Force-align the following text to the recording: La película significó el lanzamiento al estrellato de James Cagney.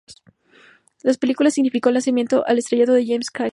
La 1.03 1.13
película 1.13 1.51
significó 1.51 1.89
el 1.89 1.93
lanzamiento 1.93 2.43
al 2.47 2.57
estrellato 2.57 2.93
de 2.93 3.05
James 3.05 3.29
Cagney. 3.29 3.49